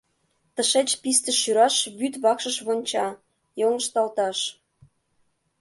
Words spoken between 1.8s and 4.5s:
вӱд вакшыш вонча, йоҥышталташ.